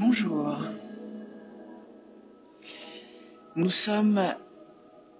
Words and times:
Bonjour. 0.00 0.56
Nous 3.54 3.68
sommes 3.68 4.34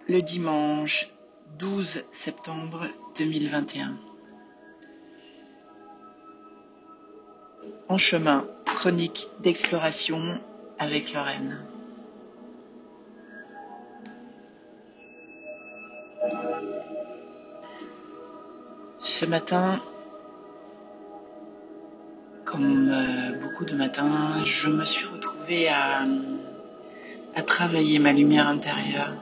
le 0.08 0.22
dimanche 0.22 1.10
12 1.58 2.04
septembre 2.12 2.86
2021. 3.18 3.98
En 7.90 7.98
chemin, 7.98 8.46
chronique 8.64 9.28
d'exploration 9.40 10.40
avec 10.78 11.12
Lorraine. 11.12 11.58
Ce 19.00 19.26
matin, 19.26 19.78
comme 22.50 22.90
euh, 22.90 23.38
beaucoup 23.40 23.64
de 23.64 23.74
matins, 23.74 24.42
je 24.44 24.68
me 24.70 24.84
suis 24.84 25.06
retrouvée 25.06 25.68
à, 25.68 26.04
travailler 27.46 27.98
ma 27.98 28.12
lumière 28.12 28.48
intérieure. 28.48 29.12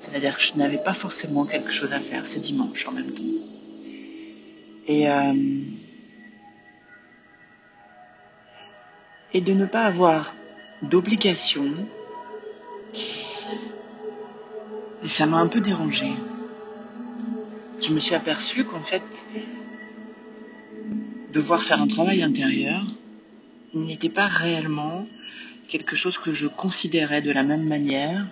C'est-à-dire 0.00 0.36
que 0.36 0.42
je 0.42 0.54
n'avais 0.56 0.78
pas 0.78 0.92
forcément 0.92 1.44
quelque 1.44 1.70
chose 1.70 1.92
à 1.92 2.00
faire 2.00 2.26
ce 2.26 2.38
dimanche 2.38 2.86
en 2.86 2.92
même 2.92 3.12
temps. 3.12 3.22
Et, 4.86 5.08
euh, 5.08 5.34
et 9.32 9.40
de 9.40 9.52
ne 9.52 9.66
pas 9.66 9.84
avoir 9.84 10.34
d'obligation, 10.82 11.72
ça 15.04 15.26
m'a 15.26 15.38
un 15.38 15.48
peu 15.48 15.60
dérangée. 15.60 16.14
Je 17.80 17.94
me 17.94 18.00
suis 18.00 18.14
aperçue 18.14 18.64
qu'en 18.64 18.82
fait, 18.82 19.26
devoir 21.32 21.62
faire 21.62 21.80
un 21.80 21.86
travail 21.86 22.22
intérieur 22.22 22.82
n'était 23.74 24.08
pas 24.08 24.26
réellement 24.26 25.06
quelque 25.68 25.96
chose 25.96 26.18
que 26.18 26.32
je 26.32 26.46
considérais 26.46 27.20
de 27.20 27.30
la 27.30 27.42
même 27.42 27.64
manière 27.64 28.26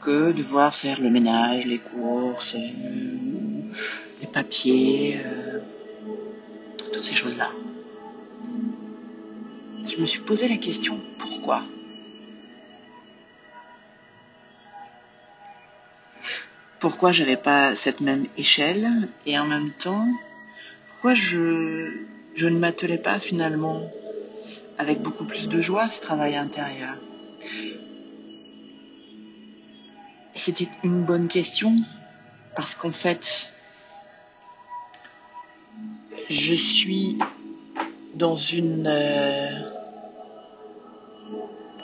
que 0.00 0.32
devoir 0.32 0.74
faire 0.74 1.00
le 1.00 1.10
ménage, 1.10 1.64
les 1.66 1.78
courses, 1.78 2.56
euh, 2.56 3.72
les 4.20 4.26
papiers, 4.26 5.20
euh, 5.24 5.60
toutes 6.92 7.02
ces 7.02 7.14
choses-là. 7.14 7.50
Je 9.84 10.00
me 10.00 10.06
suis 10.06 10.20
posé 10.20 10.48
la 10.48 10.56
question 10.56 11.00
pourquoi? 11.18 11.64
Pourquoi 16.78 17.12
j'avais 17.12 17.36
pas 17.36 17.76
cette 17.76 18.00
même 18.00 18.26
échelle 18.36 19.08
et 19.24 19.38
en 19.38 19.46
même 19.46 19.70
temps 19.70 20.08
pourquoi 21.02 21.14
je, 21.14 22.06
ne 22.44 22.58
m'attelais 22.60 22.96
pas 22.96 23.18
finalement 23.18 23.90
avec 24.78 25.02
beaucoup 25.02 25.24
plus 25.24 25.48
de 25.48 25.60
joie 25.60 25.88
ce 25.88 26.00
travail 26.00 26.36
intérieur? 26.36 26.94
C'était 30.36 30.68
une 30.84 31.02
bonne 31.02 31.26
question 31.26 31.74
parce 32.54 32.76
qu'en 32.76 32.92
fait, 32.92 33.52
je 36.30 36.54
suis 36.54 37.18
dans 38.14 38.36
une 38.36 38.86
euh, 38.86 39.70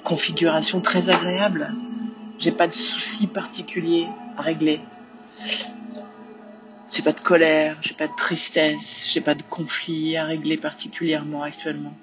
configuration 0.04 0.80
très 0.80 1.10
agréable. 1.10 1.72
J'ai 2.38 2.52
pas 2.52 2.68
de 2.68 2.72
soucis 2.72 3.26
particuliers 3.26 4.06
à 4.36 4.42
régler. 4.42 4.80
J'ai 6.98 7.04
pas 7.04 7.12
de 7.12 7.20
colère, 7.20 7.76
j'ai 7.80 7.94
pas 7.94 8.08
de 8.08 8.16
tristesse, 8.16 9.08
j'ai 9.12 9.20
pas 9.20 9.36
de 9.36 9.44
conflit 9.44 10.16
à 10.16 10.24
régler 10.24 10.56
particulièrement 10.56 11.44
actuellement. 11.44 11.96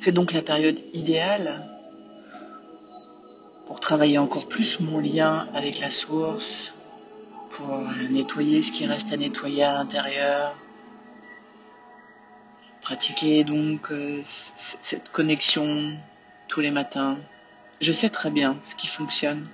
C'est 0.00 0.12
donc 0.12 0.34
la 0.34 0.42
période 0.42 0.78
idéale 0.92 1.64
pour 3.66 3.80
travailler 3.80 4.18
encore 4.18 4.48
plus 4.48 4.80
mon 4.80 4.98
lien 4.98 5.48
avec 5.54 5.80
la 5.80 5.90
source, 5.90 6.74
pour 7.48 7.74
nettoyer 8.10 8.60
ce 8.60 8.70
qui 8.70 8.84
reste 8.84 9.10
à 9.14 9.16
nettoyer 9.16 9.62
à 9.64 9.72
l'intérieur, 9.72 10.54
pratiquer 12.82 13.44
donc 13.44 13.90
euh, 13.92 14.20
cette 14.26 15.10
connexion 15.10 15.96
tous 16.48 16.60
les 16.60 16.70
matins. 16.70 17.16
Je 17.80 17.92
sais 17.92 18.10
très 18.10 18.30
bien 18.30 18.58
ce 18.62 18.74
qui 18.74 18.88
fonctionne. 18.88 19.48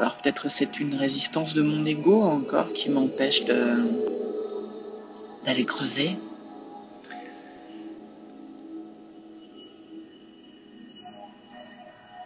Alors 0.00 0.14
peut-être 0.14 0.48
c'est 0.48 0.80
une 0.80 0.94
résistance 0.94 1.52
de 1.52 1.60
mon 1.60 1.84
ego 1.84 2.22
encore 2.22 2.72
qui 2.72 2.88
m'empêche 2.88 3.44
d'aller 3.44 3.84
creuser. 5.66 6.16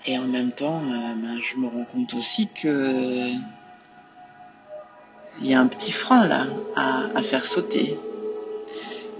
Et 0.06 0.16
en 0.16 0.26
même 0.26 0.52
temps, 0.52 0.82
euh, 0.84 1.14
ben, 1.16 1.40
je 1.42 1.56
me 1.56 1.66
rends 1.66 1.84
compte 1.84 2.14
aussi 2.14 2.46
que 2.46 3.32
il 5.40 5.46
y 5.48 5.54
a 5.54 5.60
un 5.60 5.66
petit 5.66 5.90
frein 5.90 6.28
là 6.28 6.46
à 6.76 7.22
faire 7.22 7.44
sauter. 7.44 7.98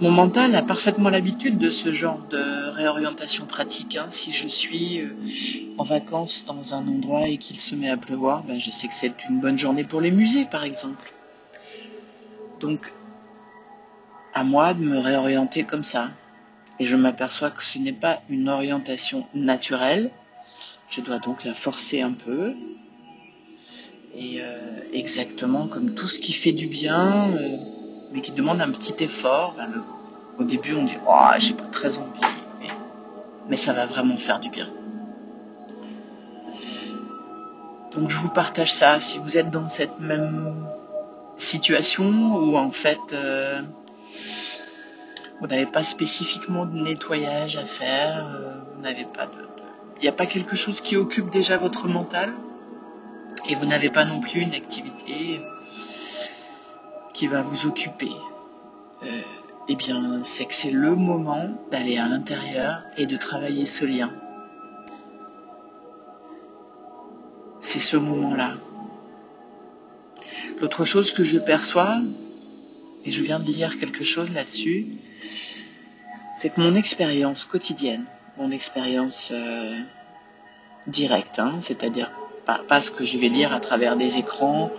Mon 0.01 0.11
mental 0.11 0.53
a 0.55 0.61
parfaitement 0.61 1.09
l'habitude 1.09 1.57
de 1.57 1.69
ce 1.69 1.93
genre 1.93 2.19
de 2.29 2.69
réorientation 2.71 3.45
pratique. 3.45 3.95
Hein. 3.95 4.07
Si 4.09 4.33
je 4.33 4.45
suis 4.45 4.99
euh, 4.99 5.15
en 5.77 5.85
vacances 5.85 6.43
dans 6.45 6.73
un 6.73 6.85
endroit 6.85 7.29
et 7.29 7.37
qu'il 7.37 7.57
se 7.61 7.75
met 7.75 7.89
à 7.89 7.95
pleuvoir, 7.95 8.43
ben 8.43 8.59
je 8.59 8.71
sais 8.71 8.89
que 8.89 8.93
c'est 8.93 9.13
une 9.29 9.39
bonne 9.39 9.57
journée 9.57 9.85
pour 9.85 10.01
les 10.01 10.11
musées, 10.11 10.45
par 10.51 10.65
exemple. 10.65 11.13
Donc, 12.59 12.91
à 14.33 14.43
moi 14.43 14.73
de 14.73 14.81
me 14.81 14.99
réorienter 14.99 15.63
comme 15.63 15.85
ça. 15.85 16.09
Et 16.77 16.85
je 16.85 16.97
m'aperçois 16.97 17.49
que 17.51 17.63
ce 17.63 17.79
n'est 17.79 17.93
pas 17.93 18.21
une 18.29 18.49
orientation 18.49 19.25
naturelle. 19.33 20.11
Je 20.89 20.99
dois 20.99 21.19
donc 21.19 21.45
la 21.45 21.53
forcer 21.53 22.01
un 22.01 22.11
peu. 22.11 22.53
Et 24.13 24.41
euh, 24.41 24.81
exactement 24.91 25.67
comme 25.67 25.95
tout 25.95 26.09
ce 26.09 26.19
qui 26.19 26.33
fait 26.33 26.51
du 26.51 26.67
bien. 26.67 27.33
Euh, 27.33 27.57
mais 28.15 28.21
qui 28.21 28.31
demande 28.31 28.61
un 28.61 28.71
petit 28.71 29.03
effort, 29.03 29.53
au 30.39 30.43
début 30.45 30.73
on 30.73 30.85
dit 30.85 30.97
oh 31.05 31.31
j'ai 31.37 31.53
pas 31.53 31.65
très 31.65 31.97
envie, 31.97 32.21
mais, 32.61 32.69
mais 33.49 33.57
ça 33.57 33.73
va 33.73 33.85
vraiment 33.85 34.15
faire 34.15 34.39
du 34.39 34.49
bien. 34.49 34.69
Donc 37.93 38.09
je 38.09 38.17
vous 38.17 38.29
partage 38.29 38.73
ça. 38.73 38.99
Si 39.01 39.19
vous 39.19 39.37
êtes 39.37 39.51
dans 39.51 39.67
cette 39.67 39.99
même 39.99 40.65
situation 41.37 42.05
où 42.05 42.57
en 42.57 42.71
fait 42.71 42.99
euh, 43.11 43.61
vous 45.41 45.47
n'avez 45.47 45.65
pas 45.65 45.83
spécifiquement 45.83 46.65
de 46.65 46.79
nettoyage 46.79 47.57
à 47.57 47.65
faire, 47.65 48.27
euh, 48.33 48.53
vous 48.75 48.81
n'avez 48.81 49.05
pas 49.05 49.25
de, 49.25 49.45
il 49.97 50.03
n'y 50.03 50.07
a 50.07 50.13
pas 50.13 50.25
quelque 50.25 50.55
chose 50.55 50.79
qui 50.79 50.95
occupe 50.95 51.29
déjà 51.29 51.57
votre 51.57 51.89
mental 51.89 52.33
et 53.49 53.55
vous 53.55 53.65
n'avez 53.65 53.89
pas 53.89 54.05
non 54.05 54.21
plus 54.21 54.39
une 54.39 54.53
activité 54.53 55.41
qui 57.15 57.27
va 57.27 57.41
vous 57.41 57.65
occuper, 57.65 58.11
euh, 59.03 59.21
eh 59.69 59.75
bien, 59.75 60.21
c'est 60.23 60.45
que 60.45 60.53
c'est 60.53 60.71
le 60.71 60.95
moment 60.95 61.47
d'aller 61.71 61.97
à 61.97 62.07
l'intérieur 62.07 62.83
et 62.97 63.05
de 63.05 63.15
travailler 63.15 63.65
ce 63.65 63.85
lien. 63.85 64.11
C'est 67.61 67.79
ce 67.79 67.95
moment-là. 67.95 68.55
L'autre 70.59 70.83
chose 70.83 71.11
que 71.11 71.23
je 71.23 71.37
perçois, 71.37 72.01
et 73.05 73.11
je 73.11 73.23
viens 73.23 73.39
de 73.39 73.45
lire 73.45 73.79
quelque 73.79 74.03
chose 74.03 74.31
là-dessus, 74.33 74.87
c'est 76.35 76.49
que 76.49 76.59
mon 76.59 76.75
expérience 76.75 77.45
quotidienne, 77.45 78.05
mon 78.37 78.51
expérience 78.51 79.31
euh, 79.33 79.79
directe, 80.87 81.39
hein, 81.39 81.55
c'est-à-dire 81.61 82.11
pas, 82.45 82.59
pas 82.67 82.81
ce 82.81 82.91
que 82.91 83.05
je 83.05 83.17
vais 83.17 83.29
lire 83.29 83.53
à 83.53 83.61
travers 83.61 83.95
des 83.95 84.17
écrans, 84.17 84.69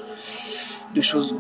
de 0.95 1.01
choses 1.01 1.35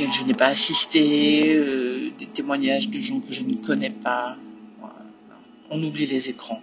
auxquels 0.00 0.12
je 0.12 0.24
n'ai 0.24 0.34
pas 0.34 0.46
assisté, 0.46 1.54
euh, 1.54 2.10
des 2.18 2.26
témoignages 2.26 2.88
de 2.88 3.00
gens 3.00 3.20
que 3.20 3.32
je 3.32 3.42
ne 3.42 3.54
connais 3.54 3.90
pas. 3.90 4.36
On 5.70 5.82
oublie 5.82 6.06
les 6.06 6.30
écrans. 6.30 6.62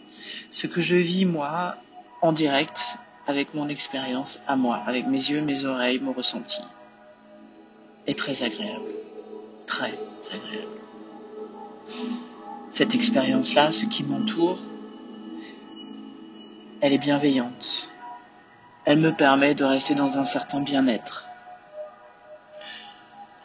Ce 0.51 0.67
que 0.67 0.81
je 0.81 0.95
vis 0.95 1.25
moi 1.25 1.77
en 2.21 2.33
direct 2.33 2.97
avec 3.27 3.53
mon 3.53 3.69
expérience 3.69 4.41
à 4.47 4.55
moi, 4.55 4.81
avec 4.85 5.07
mes 5.07 5.17
yeux, 5.17 5.41
mes 5.41 5.65
oreilles, 5.65 5.99
mon 5.99 6.13
ressenti, 6.13 6.61
est 8.05 8.17
très 8.17 8.43
agréable. 8.43 8.91
Très 9.65 9.93
agréable. 10.33 10.81
Cette 12.71 12.95
expérience-là, 12.95 13.71
ce 13.71 13.85
qui 13.85 14.03
m'entoure, 14.03 14.59
elle 16.81 16.93
est 16.93 16.97
bienveillante. 16.97 17.89
Elle 18.85 18.99
me 18.99 19.11
permet 19.11 19.55
de 19.55 19.63
rester 19.63 19.95
dans 19.95 20.17
un 20.17 20.25
certain 20.25 20.59
bien-être 20.59 21.26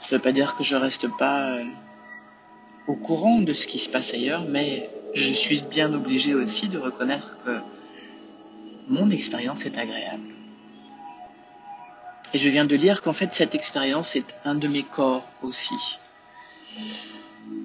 ça 0.03 0.17
veut 0.17 0.23
pas 0.23 0.33
dire 0.33 0.57
que 0.57 0.65
je 0.65 0.75
reste 0.75 1.09
pas 1.17 1.53
euh, 1.53 1.65
au 2.89 2.95
courant 2.95 3.41
de 3.41 3.55
ce 3.55 3.67
qui 3.67 3.79
se 3.79 3.89
passe 3.89 4.13
ailleurs, 4.13 4.45
mais 4.49 4.91
je 5.15 5.33
suis 5.33 5.63
bien 5.63 5.93
obligé 5.95 6.35
aussi 6.35 6.69
de 6.69 6.79
reconnaître 6.79 7.37
que 7.45 7.59
mon 8.89 9.11
expérience 9.11 9.65
est 9.65 9.79
agréable. 9.79 10.35
Et 12.35 12.39
je 12.39 12.49
viens 12.49 12.65
de 12.65 12.75
lire 12.75 13.03
qu'en 13.03 13.13
fait 13.13 13.33
cette 13.33 13.55
expérience 13.55 14.17
est 14.17 14.35
un 14.45 14.55
de 14.57 14.67
mes 14.67 14.83
corps 14.83 15.27
aussi. 15.43 15.99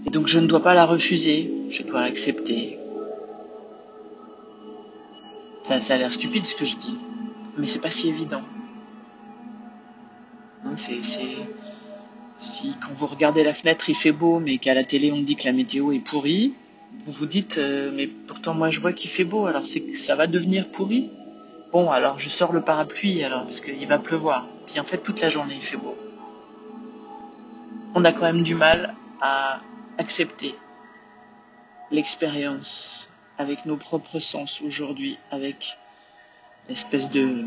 Et 0.05 0.09
donc 0.09 0.27
je 0.27 0.39
ne 0.39 0.47
dois 0.47 0.61
pas 0.61 0.75
la 0.75 0.85
refuser, 0.85 1.51
je 1.69 1.83
dois 1.83 2.01
l'accepter. 2.01 2.77
Ça, 5.63 5.79
ça 5.79 5.95
a 5.95 5.97
l'air 5.97 6.13
stupide 6.13 6.45
ce 6.45 6.55
que 6.55 6.65
je 6.65 6.77
dis, 6.77 6.97
mais 7.57 7.67
c'est 7.67 7.81
pas 7.81 7.91
si 7.91 8.07
évident. 8.07 8.43
Hein, 10.65 10.75
c'est, 10.75 11.01
si 12.39 12.75
quand 12.81 12.93
vous 12.93 13.07
regardez 13.07 13.43
la 13.43 13.53
fenêtre 13.53 13.89
il 13.89 13.95
fait 13.95 14.11
beau, 14.11 14.39
mais 14.39 14.57
qu'à 14.57 14.73
la 14.73 14.83
télé 14.83 15.11
on 15.11 15.21
dit 15.21 15.35
que 15.35 15.45
la 15.45 15.53
météo 15.53 15.91
est 15.91 15.99
pourrie, 15.99 16.53
vous 17.05 17.11
vous 17.11 17.25
dites 17.25 17.57
euh, 17.57 17.91
mais 17.93 18.07
pourtant 18.07 18.53
moi 18.53 18.69
je 18.69 18.79
vois 18.79 18.93
qu'il 18.93 19.09
fait 19.09 19.23
beau, 19.23 19.45
alors 19.45 19.65
c'est 19.65 19.95
ça 19.95 20.15
va 20.15 20.27
devenir 20.27 20.69
pourri. 20.69 21.09
Bon 21.71 21.91
alors 21.91 22.19
je 22.19 22.29
sors 22.29 22.53
le 22.53 22.61
parapluie 22.61 23.23
alors 23.23 23.43
parce 23.45 23.61
qu'il 23.61 23.87
va 23.87 23.97
pleuvoir. 23.97 24.47
Puis 24.67 24.79
en 24.79 24.83
fait 24.83 24.99
toute 24.99 25.21
la 25.21 25.29
journée 25.29 25.55
il 25.55 25.63
fait 25.63 25.77
beau. 25.77 25.97
On 27.95 28.05
a 28.05 28.11
quand 28.11 28.25
même 28.25 28.43
du 28.43 28.55
mal 28.55 28.95
à 29.21 29.61
accepter 29.97 30.55
l'expérience 31.91 33.09
avec 33.37 33.65
nos 33.65 33.77
propres 33.77 34.19
sens 34.19 34.61
aujourd'hui, 34.61 35.17
avec 35.31 35.77
l'espèce 36.69 37.09
de 37.09 37.45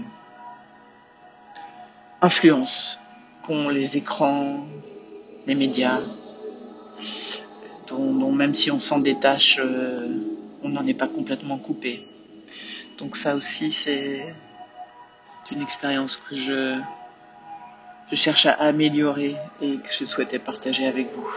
influence 2.23 2.99
qu'ont 3.47 3.69
les 3.69 3.97
écrans, 3.97 4.67
les 5.47 5.55
médias, 5.55 6.01
dont, 7.89 8.33
même 8.33 8.55
si 8.55 8.71
on 8.71 8.81
s'en 8.81 8.99
détache, 8.99 9.59
euh, 9.61 10.09
on 10.63 10.69
n'en 10.69 10.87
est 10.87 10.95
pas 10.95 11.09
complètement 11.09 11.59
coupé. 11.59 12.07
Donc 12.99 13.17
ça 13.17 13.35
aussi, 13.35 13.73
c'est 13.73 14.35
une 15.51 15.63
expérience 15.63 16.17
que 16.17 16.37
je, 16.37 16.81
cherche 18.13 18.47
à 18.47 18.53
améliorer 18.53 19.37
et 19.63 19.77
que 19.77 19.93
je 19.93 20.05
souhaitais 20.05 20.39
partager 20.39 20.87
avec 20.87 21.11
vous. 21.13 21.29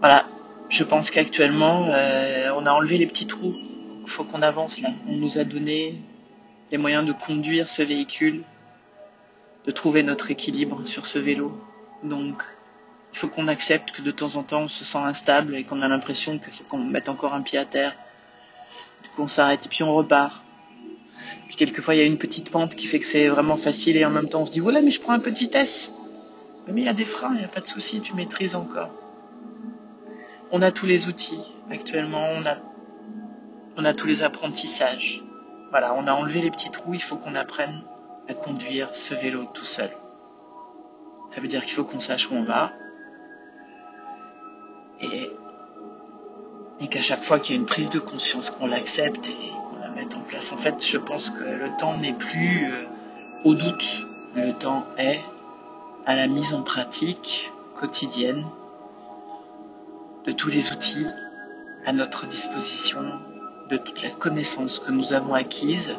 Voilà, 0.00 0.26
je 0.68 0.84
pense 0.84 1.10
qu'actuellement, 1.10 1.86
euh, 1.88 2.50
on 2.56 2.66
a 2.66 2.72
enlevé 2.72 2.98
les 2.98 3.06
petits 3.06 3.26
trous. 3.26 3.54
Il 4.02 4.08
faut 4.08 4.24
qu'on 4.24 4.42
avance 4.42 4.80
là. 4.80 4.90
On 5.08 5.16
nous 5.16 5.38
a 5.38 5.44
donné 5.44 5.96
les 6.70 6.78
moyens 6.78 7.06
de 7.06 7.12
conduire 7.12 7.68
ce 7.68 7.82
véhicule, 7.82 8.42
de 9.64 9.70
trouver 9.70 10.02
notre 10.02 10.30
équilibre 10.30 10.86
sur 10.86 11.06
ce 11.06 11.18
vélo. 11.18 11.58
Donc, 12.02 12.42
il 13.12 13.18
faut 13.18 13.28
qu'on 13.28 13.48
accepte 13.48 13.92
que 13.92 14.02
de 14.02 14.10
temps 14.10 14.36
en 14.36 14.42
temps, 14.42 14.62
on 14.62 14.68
se 14.68 14.84
sent 14.84 14.98
instable 14.98 15.56
et 15.56 15.64
qu'on 15.64 15.82
a 15.82 15.88
l'impression 15.88 16.38
qu'il 16.38 16.52
faut 16.52 16.64
qu'on 16.64 16.78
mette 16.78 17.08
encore 17.08 17.34
un 17.34 17.42
pied 17.42 17.58
à 17.58 17.64
terre. 17.64 17.96
Du 19.02 19.08
coup, 19.10 19.22
on 19.22 19.28
s'arrête 19.28 19.64
et 19.64 19.68
puis 19.68 19.82
on 19.82 19.94
repart. 19.94 20.42
Puis 21.48 21.56
quelquefois, 21.56 21.94
il 21.94 21.98
y 21.98 22.02
a 22.02 22.06
une 22.06 22.18
petite 22.18 22.50
pente 22.50 22.74
qui 22.74 22.86
fait 22.86 22.98
que 22.98 23.06
c'est 23.06 23.28
vraiment 23.28 23.56
facile 23.56 23.96
et 23.96 24.04
en 24.04 24.10
même 24.10 24.28
temps, 24.28 24.42
on 24.42 24.46
se 24.46 24.52
dit, 24.52 24.60
voilà, 24.60 24.82
mais 24.82 24.90
je 24.90 25.00
prends 25.00 25.12
un 25.12 25.20
peu 25.20 25.30
de 25.30 25.38
vitesse. 25.38 25.94
Mais 26.68 26.82
il 26.82 26.84
y 26.84 26.88
a 26.88 26.92
des 26.92 27.04
freins, 27.04 27.32
il 27.34 27.38
n'y 27.38 27.44
a 27.44 27.48
pas 27.48 27.60
de 27.60 27.68
souci, 27.68 28.00
tu 28.00 28.14
maîtrises 28.14 28.56
encore 28.56 28.90
on 30.50 30.62
a 30.62 30.70
tous 30.70 30.86
les 30.86 31.08
outils 31.08 31.40
actuellement, 31.70 32.28
on 32.30 32.46
a, 32.46 32.58
on 33.76 33.84
a 33.84 33.92
tous 33.92 34.06
les 34.06 34.22
apprentissages. 34.22 35.22
Voilà, 35.78 35.92
on 35.94 36.06
a 36.06 36.14
enlevé 36.14 36.40
les 36.40 36.50
petits 36.50 36.70
trous, 36.70 36.94
il 36.94 37.02
faut 37.02 37.16
qu'on 37.16 37.34
apprenne 37.34 37.82
à 38.30 38.32
conduire 38.32 38.94
ce 38.94 39.14
vélo 39.14 39.44
tout 39.52 39.66
seul. 39.66 39.90
Ça 41.28 41.42
veut 41.42 41.48
dire 41.48 41.62
qu'il 41.66 41.74
faut 41.74 41.84
qu'on 41.84 42.00
sache 42.00 42.30
où 42.30 42.34
on 42.34 42.44
va. 42.44 42.72
Et, 45.02 45.28
qu'à 46.88 47.02
chaque 47.02 47.22
fois 47.22 47.38
qu'il 47.38 47.54
y 47.54 47.58
a 47.58 47.60
une 47.60 47.66
prise 47.66 47.90
de 47.90 47.98
conscience, 47.98 48.48
qu'on 48.48 48.66
l'accepte 48.66 49.28
et 49.28 49.34
qu'on 49.34 49.78
la 49.82 49.90
mette 49.90 50.14
en 50.14 50.20
place. 50.20 50.50
En 50.50 50.56
fait, 50.56 50.82
je 50.82 50.96
pense 50.96 51.28
que 51.28 51.44
le 51.44 51.68
temps 51.76 51.98
n'est 51.98 52.14
plus 52.14 52.72
euh, 52.72 52.86
au 53.44 53.52
doute. 53.52 54.06
Le 54.34 54.54
temps 54.54 54.86
est 54.96 55.20
à 56.06 56.16
la 56.16 56.26
mise 56.26 56.54
en 56.54 56.62
pratique 56.62 57.52
quotidienne 57.74 58.46
de 60.24 60.32
tous 60.32 60.48
les 60.48 60.72
outils 60.72 61.06
à 61.84 61.92
notre 61.92 62.26
disposition, 62.26 63.20
de 63.70 63.76
toute 63.76 64.02
la 64.02 64.10
connaissance 64.10 64.78
que 64.78 64.92
nous 64.92 65.12
avons 65.12 65.34
acquise, 65.34 65.96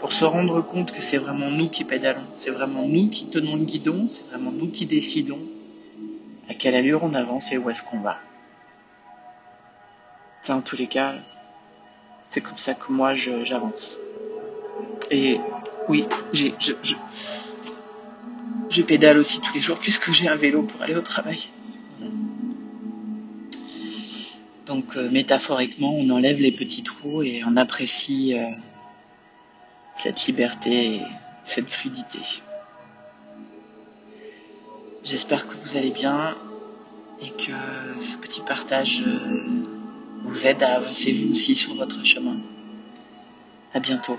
pour 0.00 0.12
se 0.12 0.24
rendre 0.24 0.60
compte 0.60 0.92
que 0.92 1.00
c'est 1.00 1.18
vraiment 1.18 1.50
nous 1.50 1.70
qui 1.70 1.84
pédalons, 1.84 2.26
c'est 2.34 2.50
vraiment 2.50 2.86
nous 2.86 3.08
qui 3.08 3.26
tenons 3.26 3.56
le 3.56 3.64
guidon, 3.64 4.06
c'est 4.08 4.26
vraiment 4.28 4.52
nous 4.52 4.68
qui 4.68 4.84
décidons 4.84 5.40
à 6.48 6.54
quelle 6.54 6.74
allure 6.74 7.02
on 7.02 7.14
avance 7.14 7.52
et 7.52 7.58
où 7.58 7.70
est-ce 7.70 7.82
qu'on 7.82 8.00
va. 8.00 8.18
Enfin, 10.42 10.56
en 10.56 10.60
tous 10.60 10.76
les 10.76 10.88
cas, 10.88 11.14
c'est 12.26 12.42
comme 12.42 12.58
ça 12.58 12.74
que 12.74 12.92
moi 12.92 13.14
j'avance. 13.14 13.98
Et 15.10 15.40
oui, 15.88 16.06
je 16.34 16.50
pédale 18.82 19.18
aussi 19.18 19.40
tous 19.40 19.54
les 19.54 19.60
jours 19.60 19.78
puisque 19.78 20.12
j'ai 20.12 20.28
un 20.28 20.36
vélo 20.36 20.64
pour 20.64 20.82
aller 20.82 20.96
au 20.96 21.00
travail. 21.00 21.48
Donc 24.74 24.96
euh, 24.96 25.08
métaphoriquement, 25.08 25.94
on 25.94 26.10
enlève 26.10 26.40
les 26.40 26.50
petits 26.50 26.82
trous 26.82 27.22
et 27.22 27.42
on 27.46 27.56
apprécie 27.56 28.36
euh, 28.36 28.50
cette 29.96 30.26
liberté 30.26 30.96
et 30.96 31.02
cette 31.44 31.70
fluidité. 31.70 32.18
J'espère 35.04 35.46
que 35.46 35.54
vous 35.62 35.76
allez 35.76 35.92
bien 35.92 36.36
et 37.22 37.30
que 37.30 37.52
ce 38.00 38.16
petit 38.16 38.40
partage 38.40 39.04
euh, 39.06 39.44
vous 40.24 40.44
aide 40.44 40.64
à 40.64 40.74
avancer 40.74 41.12
vous 41.12 41.30
aussi 41.30 41.54
sur 41.54 41.76
votre 41.76 42.04
chemin. 42.04 42.38
À 43.74 43.78
bientôt. 43.78 44.18